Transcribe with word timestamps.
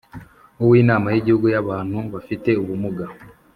Uw 0.63 0.71
inama 0.81 1.07
y 1.09 1.17
igihugu 1.21 1.45
y 1.53 1.57
abantu 1.63 1.97
bafite 2.13 2.49
ubumuga 2.61 3.05